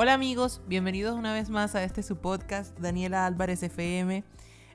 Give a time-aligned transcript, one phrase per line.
[0.00, 4.22] Hola amigos, bienvenidos una vez más a este su podcast, Daniela Álvarez FM.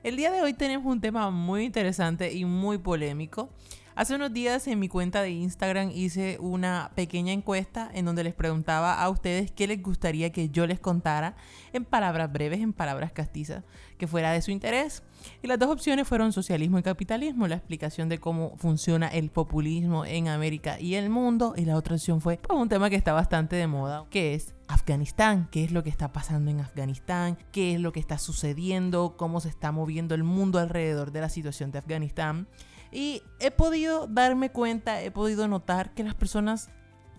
[0.02, 3.48] El día de hoy tenemos un tema muy interesante y muy polémico.
[3.96, 8.34] Hace unos días en mi cuenta de Instagram hice una pequeña encuesta en donde les
[8.34, 11.36] preguntaba a ustedes qué les gustaría que yo les contara
[11.72, 13.62] en palabras breves, en palabras castizas,
[13.96, 15.04] que fuera de su interés.
[15.44, 20.04] Y las dos opciones fueron socialismo y capitalismo, la explicación de cómo funciona el populismo
[20.04, 21.54] en América y el mundo.
[21.56, 24.56] Y la otra opción fue pues, un tema que está bastante de moda, que es
[24.66, 29.16] Afganistán, qué es lo que está pasando en Afganistán, qué es lo que está sucediendo,
[29.16, 32.48] cómo se está moviendo el mundo alrededor de la situación de Afganistán.
[32.94, 36.70] Y he podido darme cuenta, he podido notar que las personas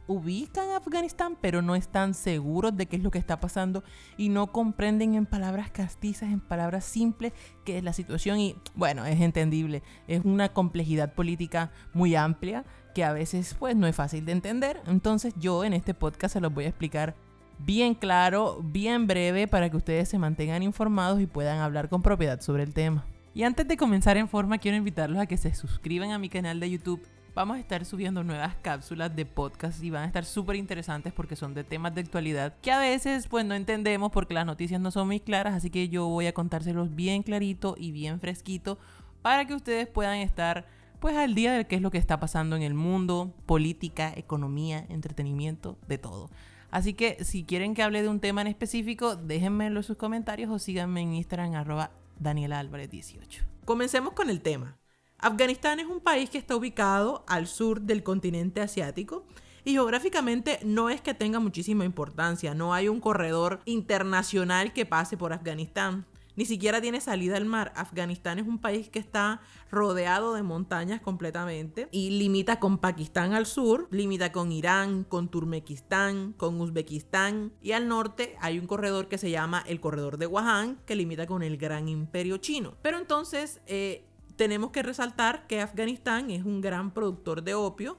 [0.08, 3.84] ubican Afganistán, pero no están seguros de qué es lo que está pasando
[4.18, 7.34] y no comprenden en palabras castizas, en palabras simples,
[7.66, 8.40] qué es la situación.
[8.40, 13.86] Y bueno, es entendible, es una complejidad política muy amplia que a veces pues no
[13.86, 14.82] es fácil de entender.
[14.88, 17.16] Entonces yo en este podcast se los voy a explicar
[17.60, 22.40] bien claro, bien breve, para que ustedes se mantengan informados y puedan hablar con propiedad
[22.40, 23.06] sobre el tema.
[23.36, 26.58] Y antes de comenzar en forma, quiero invitarlos a que se suscriban a mi canal
[26.62, 27.06] de YouTube.
[27.34, 31.36] Vamos a estar subiendo nuevas cápsulas de podcast y van a estar súper interesantes porque
[31.36, 34.90] son de temas de actualidad que a veces pues no entendemos porque las noticias no
[34.90, 38.80] son muy claras, así que yo voy a contárselos bien clarito y bien fresquito
[39.22, 40.66] para que ustedes puedan estar
[41.02, 44.86] pues al día de qué es lo que está pasando en el mundo, política, economía,
[44.88, 46.30] entretenimiento, de todo.
[46.72, 50.50] Así que si quieren que hable de un tema en específico, déjenmelo en sus comentarios
[50.50, 53.44] o síganme en Instagram arroba Daniela Álvarez 18.
[53.66, 54.78] Comencemos con el tema.
[55.18, 59.26] Afganistán es un país que está ubicado al sur del continente asiático
[59.64, 65.18] y geográficamente no es que tenga muchísima importancia, no hay un corredor internacional que pase
[65.18, 66.06] por Afganistán
[66.36, 67.74] ni siquiera tiene salida al mar.
[67.76, 69.42] Afganistán es un país que está
[69.72, 76.34] rodeado de montañas completamente y limita con Pakistán al sur, limita con Irán, con Turmequistán,
[76.34, 80.80] con Uzbekistán y al norte hay un corredor que se llama el corredor de Wuhan
[80.86, 82.76] que limita con el gran imperio chino.
[82.82, 87.98] Pero entonces eh, tenemos que resaltar que Afganistán es un gran productor de opio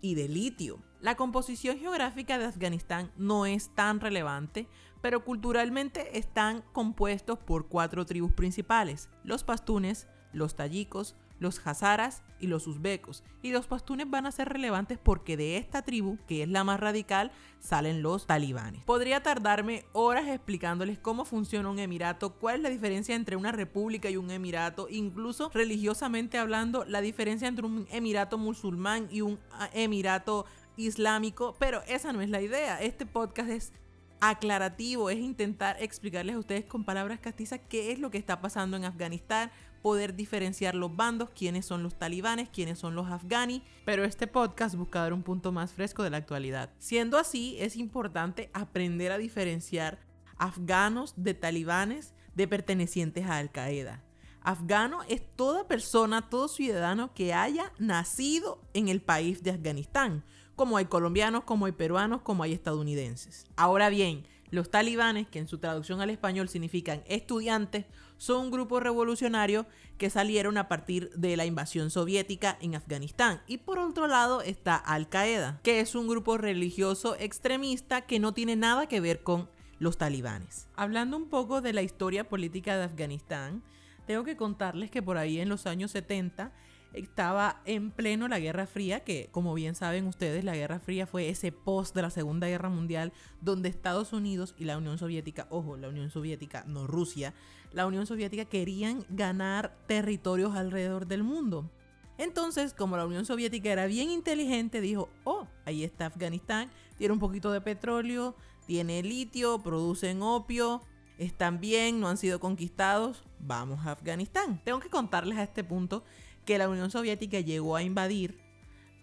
[0.00, 0.85] y de litio.
[1.00, 4.66] La composición geográfica de Afganistán no es tan relevante
[5.06, 12.46] pero culturalmente están compuestos por cuatro tribus principales, los pastunes, los tayikos, los hazaras y
[12.46, 13.22] los uzbecos.
[13.42, 16.80] Y los pastunes van a ser relevantes porque de esta tribu, que es la más
[16.80, 17.30] radical,
[17.60, 18.82] salen los talibanes.
[18.84, 24.10] Podría tardarme horas explicándoles cómo funciona un emirato, cuál es la diferencia entre una república
[24.10, 29.70] y un emirato, incluso religiosamente hablando, la diferencia entre un emirato musulmán y un ah,
[29.72, 30.46] emirato
[30.76, 32.80] islámico, pero esa no es la idea.
[32.80, 33.72] Este podcast es
[34.20, 38.76] aclarativo, es intentar explicarles a ustedes con palabras castizas qué es lo que está pasando
[38.76, 39.50] en Afganistán,
[39.82, 44.74] poder diferenciar los bandos, quiénes son los talibanes, quiénes son los afganis, pero este podcast
[44.74, 46.70] busca dar un punto más fresco de la actualidad.
[46.78, 50.00] Siendo así, es importante aprender a diferenciar
[50.38, 54.02] afganos de talibanes de pertenecientes a Al Qaeda.
[54.40, 60.24] Afgano es toda persona, todo ciudadano que haya nacido en el país de Afganistán
[60.56, 63.46] como hay colombianos, como hay peruanos, como hay estadounidenses.
[63.56, 67.84] Ahora bien, los talibanes, que en su traducción al español significan estudiantes,
[68.16, 69.66] son un grupo revolucionario
[69.98, 73.42] que salieron a partir de la invasión soviética en Afganistán.
[73.46, 78.32] Y por otro lado está Al Qaeda, que es un grupo religioso extremista que no
[78.32, 80.68] tiene nada que ver con los talibanes.
[80.76, 83.62] Hablando un poco de la historia política de Afganistán,
[84.06, 86.52] tengo que contarles que por ahí en los años 70
[86.96, 91.28] estaba en pleno la Guerra Fría, que como bien saben ustedes, la Guerra Fría fue
[91.28, 95.76] ese post de la Segunda Guerra Mundial donde Estados Unidos y la Unión Soviética, ojo,
[95.76, 97.34] la Unión Soviética, no Rusia,
[97.72, 101.70] la Unión Soviética querían ganar territorios alrededor del mundo.
[102.18, 107.20] Entonces, como la Unión Soviética era bien inteligente, dijo, oh, ahí está Afganistán, tiene un
[107.20, 108.34] poquito de petróleo,
[108.66, 110.80] tiene litio, producen opio,
[111.18, 114.62] están bien, no han sido conquistados, vamos a Afganistán.
[114.64, 116.04] Tengo que contarles a este punto
[116.46, 118.38] que la Unión Soviética llegó a invadir,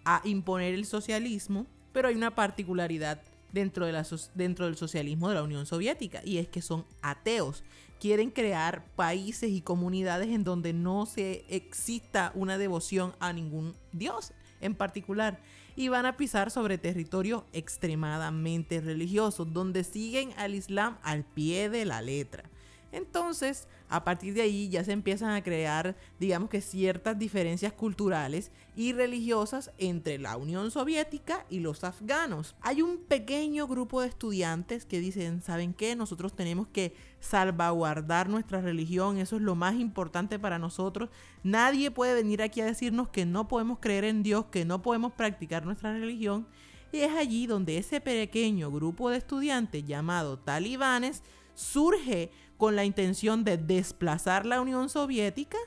[0.05, 6.21] a imponer el socialismo, pero hay una particularidad dentro, del socialismo de la Unión Soviética
[6.25, 7.63] y es que son ateos.
[7.99, 14.33] Quieren crear países y comunidades en donde no se exista una devoción a ningún dios
[14.59, 15.39] en particular
[15.75, 21.85] y van a pisar sobre territorios extremadamente religiosos donde siguen al Islam al pie de
[21.85, 22.49] la letra.
[22.93, 28.51] Entonces, a partir de ahí ya se empiezan a crear, digamos que ciertas diferencias culturales
[28.75, 32.55] y religiosas entre la Unión Soviética y los afganos.
[32.61, 35.95] Hay un pequeño grupo de estudiantes que dicen, ¿saben qué?
[35.95, 41.09] Nosotros tenemos que salvaguardar nuestra religión, eso es lo más importante para nosotros.
[41.41, 45.13] Nadie puede venir aquí a decirnos que no podemos creer en Dios, que no podemos
[45.13, 46.47] practicar nuestra religión.
[46.91, 51.23] Y es allí donde ese pequeño grupo de estudiantes llamado talibanes
[51.55, 55.57] surge con la intención de desplazar la Unión Soviética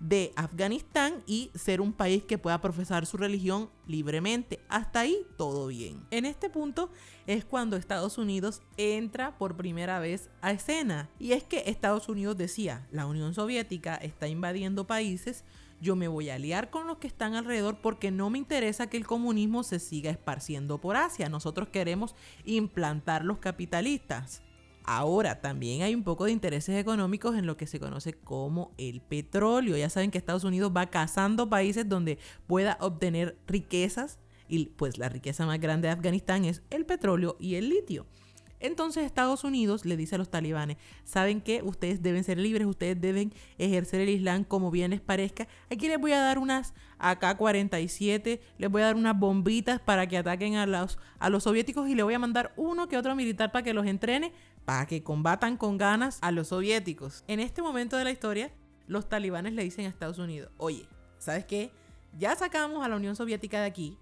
[0.00, 4.60] de Afganistán y ser un país que pueda profesar su religión libremente.
[4.68, 6.04] Hasta ahí todo bien.
[6.10, 6.90] En este punto
[7.26, 11.08] es cuando Estados Unidos entra por primera vez a escena.
[11.18, 15.44] Y es que Estados Unidos decía, la Unión Soviética está invadiendo países,
[15.80, 18.96] yo me voy a aliar con los que están alrededor porque no me interesa que
[18.96, 21.28] el comunismo se siga esparciendo por Asia.
[21.28, 22.14] Nosotros queremos
[22.44, 24.42] implantar los capitalistas.
[24.88, 29.00] Ahora también hay un poco de intereses económicos en lo que se conoce como el
[29.00, 29.76] petróleo.
[29.76, 35.08] Ya saben que Estados Unidos va cazando países donde pueda obtener riquezas y pues la
[35.08, 38.06] riqueza más grande de Afganistán es el petróleo y el litio.
[38.58, 41.62] Entonces Estados Unidos le dice a los talibanes, ¿saben qué?
[41.62, 45.46] Ustedes deben ser libres, ustedes deben ejercer el Islam como bien les parezca.
[45.70, 50.16] Aquí les voy a dar unas AK-47, les voy a dar unas bombitas para que
[50.16, 53.52] ataquen a los, a los soviéticos y le voy a mandar uno que otro militar
[53.52, 54.32] para que los entrene,
[54.66, 57.24] para que combatan con ganas a los soviéticos.
[57.28, 58.52] En este momento de la historia,
[58.86, 60.86] los talibanes le dicen a Estados Unidos, oye,
[61.18, 61.72] ¿sabes qué?
[62.18, 63.98] Ya sacamos a la Unión Soviética de aquí,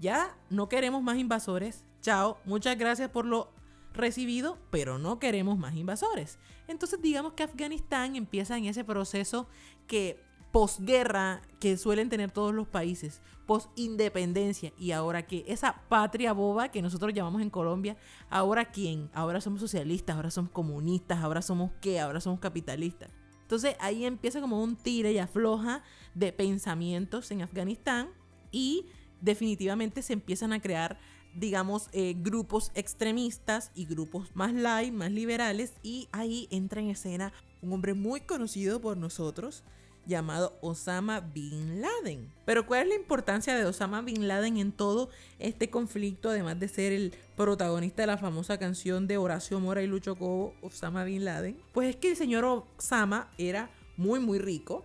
[0.00, 3.52] ya no queremos más invasores, chao, muchas gracias por lo
[3.92, 6.38] recibido, pero no queremos más invasores.
[6.66, 9.48] Entonces digamos que Afganistán empieza en ese proceso
[9.86, 16.70] que posguerra que suelen tener todos los países, post-independencia y ahora que esa patria boba
[16.70, 17.96] que nosotros llamamos en Colombia,
[18.30, 19.10] ahora quién?
[19.12, 22.00] Ahora somos socialistas, ahora somos comunistas, ahora somos qué?
[22.00, 23.10] Ahora somos capitalistas.
[23.42, 25.82] Entonces ahí empieza como un tire y afloja
[26.14, 28.10] de pensamientos en Afganistán
[28.50, 28.86] y
[29.20, 30.98] definitivamente se empiezan a crear
[31.34, 35.74] digamos, eh, grupos extremistas y grupos más light, más liberales.
[35.82, 37.32] Y ahí entra en escena
[37.62, 39.62] un hombre muy conocido por nosotros
[40.10, 42.30] llamado Osama Bin Laden.
[42.44, 45.08] Pero ¿cuál es la importancia de Osama Bin Laden en todo
[45.38, 49.86] este conflicto, además de ser el protagonista de la famosa canción de Horacio Mora y
[49.86, 51.56] Lucho Cobo, Osama Bin Laden?
[51.72, 54.84] Pues es que el señor Osama era muy, muy rico,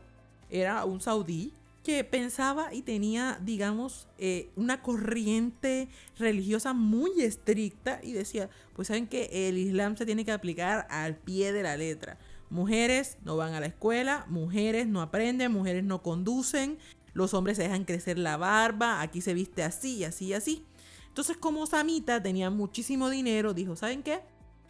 [0.50, 1.51] era un saudí
[1.86, 5.88] que pensaba y tenía, digamos, eh, una corriente
[6.18, 11.16] religiosa muy estricta y decía, pues saben que el Islam se tiene que aplicar al
[11.16, 12.18] pie de la letra.
[12.56, 16.80] Mujeres no van a la escuela, mujeres no aprenden, mujeres no conducen,
[17.12, 20.66] los hombres se dejan crecer la barba, aquí se viste así, así, así.
[21.10, 24.22] Entonces como Samita tenía muchísimo dinero, dijo, ¿saben qué?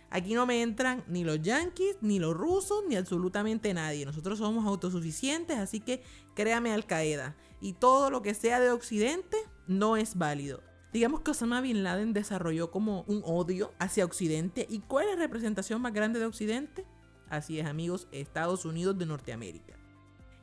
[0.09, 4.03] Aquí no me entran ni los yanquis, ni los rusos, ni absolutamente nadie.
[4.03, 6.01] Nosotros somos autosuficientes, así que
[6.33, 7.35] créame Al Qaeda.
[7.61, 10.63] Y todo lo que sea de Occidente no es válido.
[10.91, 14.65] Digamos que Osama Bin Laden desarrolló como un odio hacia Occidente.
[14.67, 16.83] ¿Y cuál es la representación más grande de Occidente?
[17.29, 19.75] Así es, amigos, Estados Unidos de Norteamérica.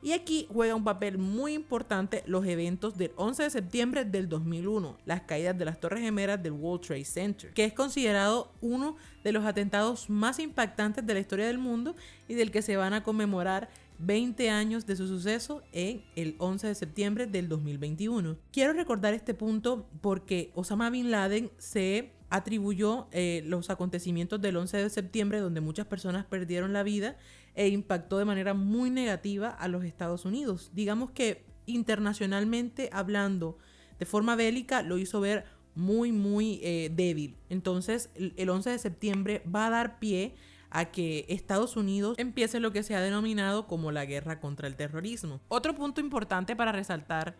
[0.03, 4.97] Y aquí juega un papel muy importante los eventos del 11 de septiembre del 2001,
[5.05, 9.31] las caídas de las Torres Gemelas del World Trade Center, que es considerado uno de
[9.31, 11.95] los atentados más impactantes de la historia del mundo
[12.27, 13.69] y del que se van a conmemorar
[13.99, 18.35] 20 años de su suceso en el 11 de septiembre del 2021.
[18.51, 24.77] Quiero recordar este punto porque Osama Bin Laden se atribuyó eh, los acontecimientos del 11
[24.77, 27.15] de septiembre donde muchas personas perdieron la vida
[27.53, 30.71] e impactó de manera muy negativa a los Estados Unidos.
[30.73, 33.59] Digamos que internacionalmente hablando,
[33.99, 35.45] de forma bélica, lo hizo ver
[35.75, 37.37] muy, muy eh, débil.
[37.49, 40.33] Entonces, el 11 de septiembre va a dar pie
[40.71, 44.75] a que Estados Unidos empiece lo que se ha denominado como la guerra contra el
[44.75, 45.39] terrorismo.
[45.49, 47.35] Otro punto importante para resaltar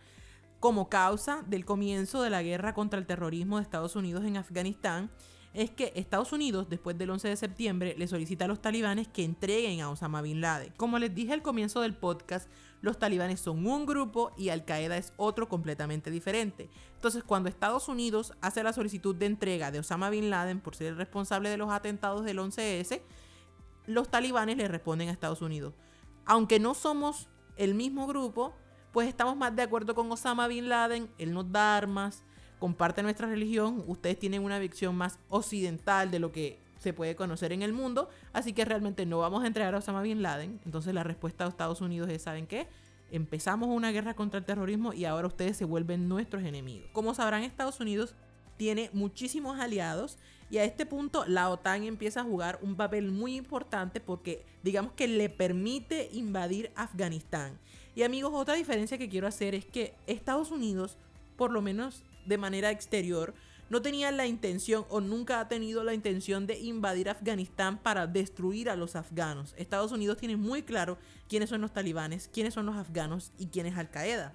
[0.64, 5.12] como causa del comienzo de la guerra contra el terrorismo de Estados Unidos en Afganistán
[5.54, 9.26] es que Estados Unidos, después del 11 de septiembre, le solicita a los talibanes que
[9.26, 10.72] entreguen a Osama Bin Laden.
[10.78, 12.48] Como les dije al comienzo del podcast,
[12.80, 16.70] los talibanes son un grupo y Al Qaeda es otro completamente diferente.
[16.96, 20.88] Entonces, cuando Estados Unidos hace la solicitud de entrega de Osama Bin Laden por ser
[20.88, 23.02] el responsable de los atentados del 11S,
[23.86, 25.74] los talibanes le responden a Estados Unidos.
[26.26, 27.28] Aunque no somos
[27.58, 28.54] el mismo grupo,
[28.94, 32.24] pues estamos más de acuerdo con Osama Bin Laden, él nos da armas,
[32.60, 37.52] comparte nuestra religión, ustedes tienen una visión más occidental de lo que se puede conocer
[37.52, 40.60] en el mundo, así que realmente no vamos a entregar a Osama Bin Laden.
[40.64, 42.68] Entonces la respuesta de Estados Unidos es, ¿saben qué?
[43.10, 46.88] Empezamos una guerra contra el terrorismo y ahora ustedes se vuelven nuestros enemigos.
[46.94, 48.16] Como sabrán, Estados Unidos
[48.58, 50.20] tiene muchísimos aliados
[50.52, 54.94] y a este punto la OTAN empieza a jugar un papel muy importante porque digamos
[54.94, 57.58] que le permite invadir Afganistán.
[57.96, 60.98] Y amigos, otra diferencia que quiero hacer es que Estados Unidos,
[61.36, 63.34] por lo menos de manera exterior,
[63.70, 68.70] no tenía la intención o nunca ha tenido la intención de invadir Afganistán para destruir
[68.70, 69.56] a los afganos.
[69.58, 70.98] Estados Unidos tiene muy claro
[71.28, 74.34] quiénes son los talibanes, quiénes son los afganos y quién es Al Qaeda.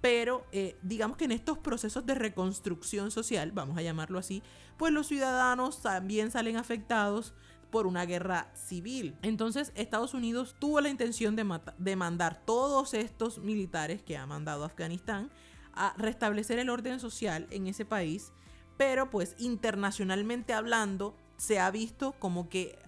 [0.00, 4.42] pero eh, digamos que en estos procesos de reconstrucción social, vamos a llamarlo así,
[4.78, 7.34] pues los ciudadanos también salen afectados
[7.70, 9.16] por una guerra civil.
[9.22, 14.64] Entonces Estados Unidos tuvo la intención de, de mandar todos estos militares que ha mandado
[14.64, 15.30] Afganistán
[15.72, 18.32] a restablecer el orden social en ese país,
[18.76, 22.78] pero pues internacionalmente hablando se ha visto como que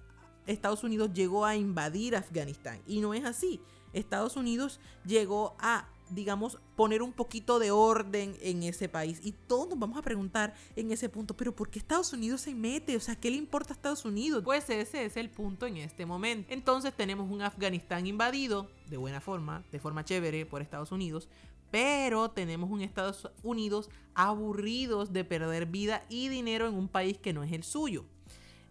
[0.46, 3.60] Estados Unidos llegó a invadir Afganistán y no es así.
[3.92, 9.20] Estados Unidos llegó a digamos, poner un poquito de orden en ese país.
[9.22, 12.54] Y todos nos vamos a preguntar en ese punto, pero ¿por qué Estados Unidos se
[12.54, 12.96] mete?
[12.96, 14.42] O sea, ¿qué le importa a Estados Unidos?
[14.44, 16.52] Pues ese es el punto en este momento.
[16.52, 21.28] Entonces tenemos un Afganistán invadido, de buena forma, de forma chévere, por Estados Unidos.
[21.70, 27.32] Pero tenemos un Estados Unidos aburridos de perder vida y dinero en un país que
[27.32, 28.04] no es el suyo.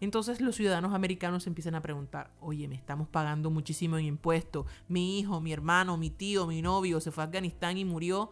[0.01, 5.19] Entonces los ciudadanos americanos empiezan a preguntar, oye, me estamos pagando muchísimo en impuestos, mi
[5.19, 8.31] hijo, mi hermano, mi tío, mi novio se fue a Afganistán y murió.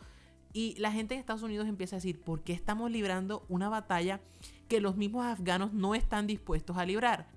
[0.51, 4.19] Y la gente en Estados Unidos empieza a decir, ¿por qué estamos librando una batalla
[4.67, 7.27] que los mismos afganos no están dispuestos a librar?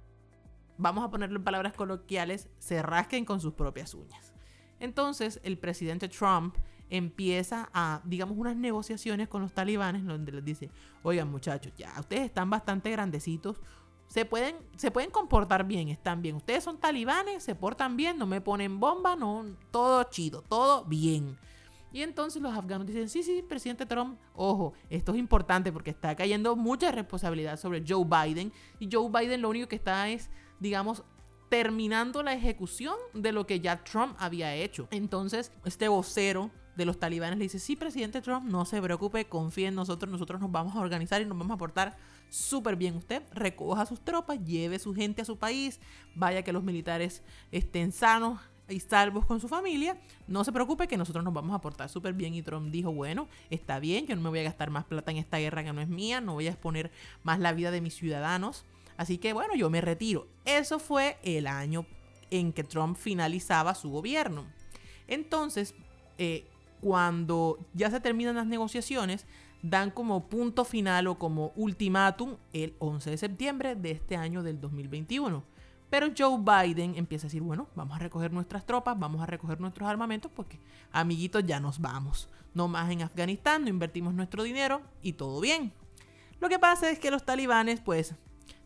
[0.79, 4.33] Vamos a ponerlo en palabras coloquiales, se rasquen con sus propias uñas.
[4.81, 6.57] Entonces el presidente Trump
[6.89, 10.71] empieza a, digamos, unas negociaciones con los talibanes donde les dice,
[11.03, 13.61] oigan muchachos, ya ustedes están bastante grandecitos,
[14.13, 16.37] se pueden, se pueden comportar bien, están bien.
[16.37, 21.39] Ustedes son talibanes, se portan bien, no me ponen bomba, no, todo chido, todo bien.
[21.95, 26.15] Y entonces los afganos dicen, sí, sí, presidente Trump, ojo, esto es importante porque está
[26.15, 28.53] cayendo mucha responsabilidad sobre Joe Biden.
[28.79, 30.29] Y Joe Biden lo único que está es,
[30.61, 31.05] digamos,
[31.49, 34.89] terminando la ejecución de lo que ya Trump había hecho.
[34.91, 39.69] Entonces, este vocero de los talibanes le dice, sí, presidente Trump, no se preocupe, confíe
[39.69, 41.97] en nosotros, nosotros nos vamos a organizar y nos vamos a portar
[42.33, 42.97] súper bien.
[42.97, 45.81] Usted recoja sus tropas, lleve su gente a su país,
[46.15, 50.97] vaya que los militares estén sanos y salvos con su familia, no se preocupe que
[50.97, 52.35] nosotros nos vamos a portar súper bien.
[52.35, 55.19] Y Trump dijo, bueno, está bien, yo no me voy a gastar más plata en
[55.19, 56.91] esta guerra que no es mía, no voy a exponer
[57.23, 58.65] más la vida de mis ciudadanos.
[58.97, 60.27] Así que bueno, yo me retiro.
[60.47, 61.87] Eso fue el año
[62.31, 64.47] en que Trump finalizaba su gobierno.
[65.07, 65.75] Entonces,
[66.17, 66.47] eh,
[66.81, 69.27] cuando ya se terminan las negociaciones,
[69.63, 74.61] dan como punto final o como ultimátum el 11 de septiembre de este año del
[74.61, 75.45] 2021.
[75.89, 79.61] Pero Joe Biden empieza a decir, bueno, vamos a recoger nuestras tropas, vamos a recoger
[79.61, 80.59] nuestros armamentos porque,
[80.91, 82.29] amiguitos, ya nos vamos.
[82.55, 85.73] No más en Afganistán, no invertimos nuestro dinero y todo bien.
[86.41, 88.15] Lo que pasa es que los talibanes, pues,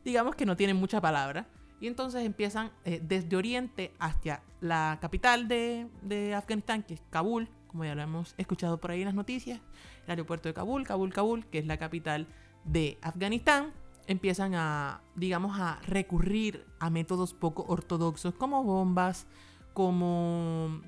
[0.05, 1.49] digamos que no tienen mucha palabra.
[1.81, 7.50] Y entonces empiezan eh, desde Oriente hacia la capital de, de Afganistán, que es Kabul,
[7.76, 9.61] como ya lo hemos escuchado por ahí en las noticias,
[10.06, 12.26] el aeropuerto de Kabul, Kabul, Kabul, que es la capital
[12.64, 13.75] de Afganistán,
[14.06, 19.26] empiezan a, digamos, a recurrir a métodos poco ortodoxos como bombas,
[19.75, 20.80] como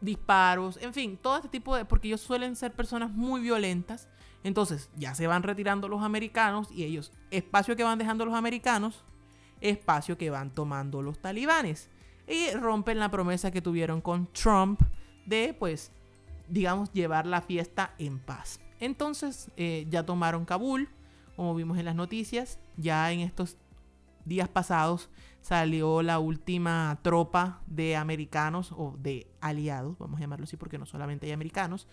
[0.00, 1.84] disparos, en fin, todo este tipo de...
[1.84, 4.08] porque ellos suelen ser personas muy violentas.
[4.42, 9.04] Entonces ya se van retirando los americanos y ellos, espacio que van dejando los americanos,
[9.60, 11.90] espacio que van tomando los talibanes.
[12.26, 14.82] Y rompen la promesa que tuvieron con Trump
[15.26, 15.92] de, pues,
[16.48, 18.60] digamos, llevar la fiesta en paz.
[18.80, 20.88] Entonces eh, ya tomaron Kabul,
[21.36, 23.56] como vimos en las noticias, ya en estos
[24.24, 25.08] días pasados
[25.40, 30.86] salió la última tropa de americanos o de aliados, vamos a llamarlo así porque no
[30.86, 31.88] solamente hay americanos,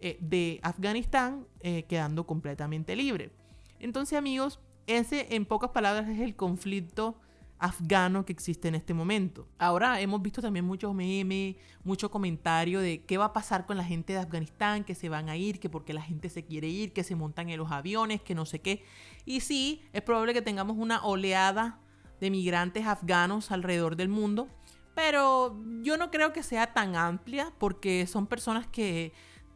[0.00, 3.30] eh, de Afganistán eh, quedando completamente libre.
[3.78, 7.16] Entonces amigos, ese en pocas palabras es el conflicto
[7.62, 9.46] afgano que existe en este momento.
[9.56, 11.54] Ahora hemos visto también muchos memes,
[11.84, 15.28] mucho comentario de qué va a pasar con la gente de Afganistán, que se van
[15.28, 18.20] a ir, que porque la gente se quiere ir, que se montan en los aviones,
[18.20, 18.84] que no sé qué.
[19.24, 21.78] Y sí, es probable que tengamos una oleada
[22.20, 24.48] de migrantes afganos alrededor del mundo,
[24.96, 29.12] pero yo no creo que sea tan amplia porque son personas que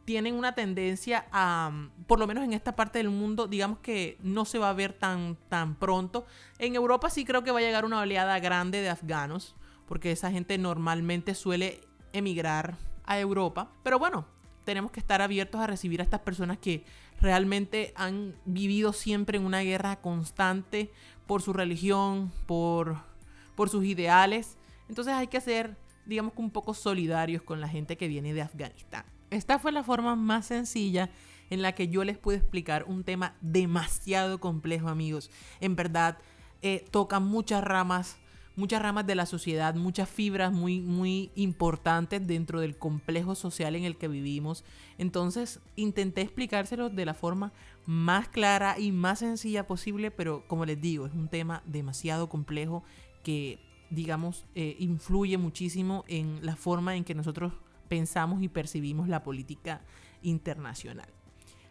[0.06, 4.44] tienen una tendencia a, por lo menos en esta parte del mundo, digamos que no
[4.44, 6.24] se va a ver tan, tan pronto.
[6.58, 10.30] En Europa sí creo que va a llegar una oleada grande de afganos, porque esa
[10.30, 11.80] gente normalmente suele
[12.12, 13.72] emigrar a Europa.
[13.82, 14.26] Pero bueno,
[14.64, 16.84] tenemos que estar abiertos a recibir a estas personas que
[17.20, 20.92] realmente han vivido siempre en una guerra constante
[21.26, 22.98] por su religión, por,
[23.56, 24.56] por sus ideales.
[24.88, 29.15] Entonces hay que ser, digamos un poco solidarios con la gente que viene de Afganistán.
[29.36, 31.10] Esta fue la forma más sencilla
[31.50, 35.30] en la que yo les pude explicar un tema demasiado complejo, amigos.
[35.60, 36.16] En verdad,
[36.62, 38.16] eh, toca muchas ramas,
[38.56, 43.84] muchas ramas de la sociedad, muchas fibras muy, muy importantes dentro del complejo social en
[43.84, 44.64] el que vivimos.
[44.96, 47.52] Entonces, intenté explicárselos de la forma
[47.84, 52.84] más clara y más sencilla posible, pero como les digo, es un tema demasiado complejo
[53.22, 53.58] que,
[53.90, 57.52] digamos, eh, influye muchísimo en la forma en que nosotros
[57.88, 59.82] pensamos y percibimos la política
[60.22, 61.08] internacional.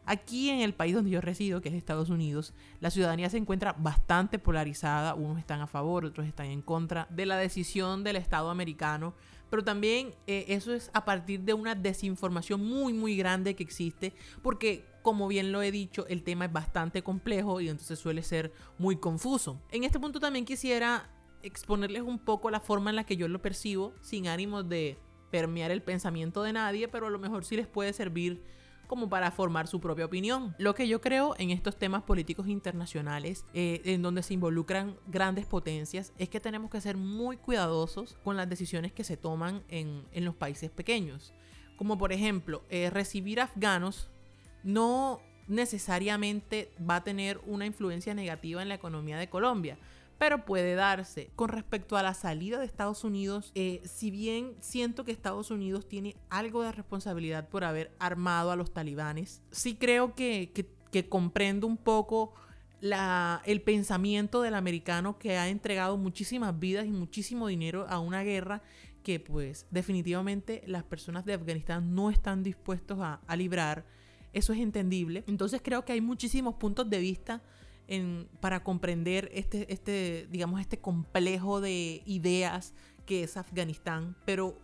[0.08, 3.74] Aquí en el país donde yo resido, que es Estados Unidos, la ciudadanía se encuentra
[3.74, 5.16] bastante polarizada.
[5.16, 9.16] Unos están a favor, otros están en contra de la decisión del Estado americano.
[9.50, 14.14] Pero también eh, eso es a partir de una desinformación muy, muy grande que existe.
[14.44, 18.54] Porque, como bien lo he dicho, el tema es bastante complejo y entonces suele ser
[18.78, 19.60] muy confuso.
[19.72, 21.10] En este punto también quisiera
[21.42, 25.00] exponerles un poco la forma en la que yo lo percibo, sin ánimos de
[25.36, 28.42] permear el pensamiento de nadie, pero a lo mejor sí les puede servir
[28.88, 30.56] como para formar su propia opinión.
[30.58, 35.46] Lo que yo creo en estos temas políticos internacionales, eh, en donde se involucran grandes
[35.46, 40.06] potencias, es que tenemos que ser muy cuidadosos con las decisiones que se toman en,
[40.24, 41.34] los países pequeños.
[41.76, 44.10] Como por ejemplo, eh, recibir afganos
[44.64, 49.78] no necesariamente va a tener una influencia negativa en la economía de Colombia
[50.18, 51.32] pero puede darse.
[51.36, 55.88] Con respecto a la salida de Estados Unidos, eh, si bien siento que Estados Unidos
[55.88, 60.52] tiene algo de responsabilidad por haber armado a los talibanes, sí creo que,
[61.10, 62.34] comprendo un poco
[62.82, 68.62] el pensamiento del americano que ha entregado muchísimas vidas y muchísimo dinero a una guerra
[69.04, 73.86] que pues definitivamente las personas de Afganistán no están dispuestos a librar.
[74.36, 75.24] Eso es entendible.
[75.28, 77.42] Entonces creo que hay muchísimos puntos de vista
[78.40, 82.74] para comprender este, este, digamos, este complejo de ideas
[83.06, 84.16] que es Afganistán.
[84.26, 84.58] Pero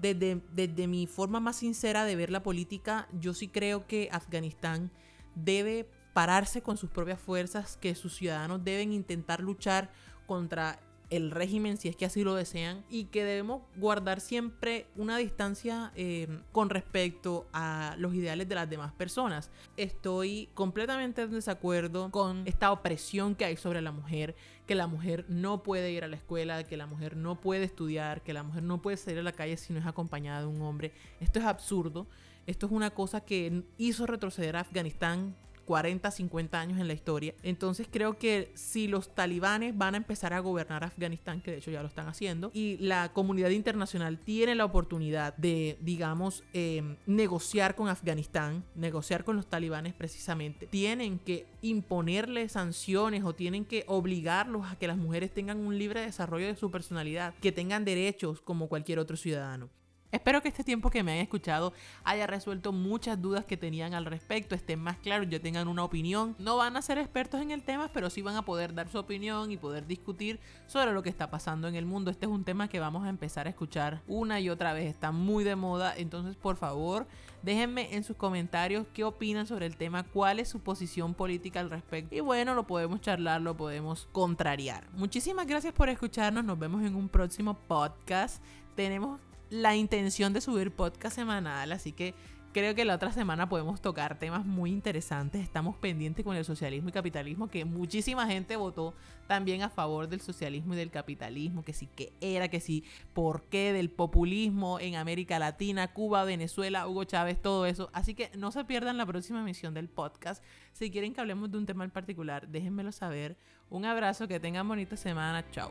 [0.00, 4.90] desde, desde mi forma más sincera de ver la política, yo sí creo que Afganistán
[5.34, 9.90] debe pararse con sus propias fuerzas, que sus ciudadanos deben intentar luchar
[10.26, 10.78] contra
[11.16, 15.92] el régimen si es que así lo desean y que debemos guardar siempre una distancia
[15.94, 19.50] eh, con respecto a los ideales de las demás personas.
[19.76, 24.34] Estoy completamente en desacuerdo con esta opresión que hay sobre la mujer,
[24.66, 28.22] que la mujer no puede ir a la escuela, que la mujer no puede estudiar,
[28.22, 30.62] que la mujer no puede salir a la calle si no es acompañada de un
[30.62, 30.92] hombre.
[31.20, 32.06] Esto es absurdo.
[32.46, 37.34] Esto es una cosa que hizo retroceder a Afganistán 40, 50 años en la historia.
[37.42, 41.70] Entonces creo que si los talibanes van a empezar a gobernar Afganistán, que de hecho
[41.70, 47.74] ya lo están haciendo, y la comunidad internacional tiene la oportunidad de, digamos, em, negociar
[47.74, 54.66] con Afganistán, negociar con los talibanes precisamente, tienen que imponerle sanciones o tienen que obligarlos
[54.70, 58.68] a que las mujeres tengan un libre desarrollo de su personalidad, que tengan derechos como
[58.68, 59.68] cualquier otro ciudadano.
[60.14, 61.72] Espero que este tiempo que me hayan escuchado
[62.04, 66.36] haya resuelto muchas dudas que tenían al respecto, estén más claros, ya tengan una opinión.
[66.38, 68.96] No van a ser expertos en el tema, pero sí van a poder dar su
[68.96, 72.12] opinión y poder discutir sobre lo que está pasando en el mundo.
[72.12, 75.10] Este es un tema que vamos a empezar a escuchar una y otra vez, está
[75.10, 77.08] muy de moda, entonces por favor
[77.42, 81.70] déjenme en sus comentarios qué opinan sobre el tema, cuál es su posición política al
[81.70, 82.14] respecto.
[82.14, 84.88] Y bueno, lo podemos charlar, lo podemos contrariar.
[84.92, 88.40] Muchísimas gracias por escucharnos, nos vemos en un próximo podcast.
[88.76, 89.20] Tenemos
[89.54, 92.12] la intención de subir podcast semanal, así que
[92.52, 95.42] creo que la otra semana podemos tocar temas muy interesantes.
[95.42, 98.94] Estamos pendientes con el socialismo y capitalismo, que muchísima gente votó
[99.28, 103.42] también a favor del socialismo y del capitalismo, que sí que era, que sí, por
[103.44, 107.90] qué, del populismo en América Latina, Cuba, Venezuela, Hugo Chávez, todo eso.
[107.92, 110.42] Así que no se pierdan la próxima emisión del podcast.
[110.72, 113.36] Si quieren que hablemos de un tema en particular, déjenmelo saber.
[113.70, 115.48] Un abrazo, que tengan bonita semana.
[115.52, 115.70] Chao.